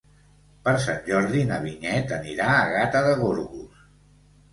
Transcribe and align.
Per 0.67 0.71
Sant 0.85 1.01
Jordi 1.09 1.43
na 1.49 1.59
Vinyet 1.65 2.13
anirà 2.17 2.47
a 2.53 2.65
Gata 2.77 3.03
de 3.09 3.13
Gorgos. 3.21 3.85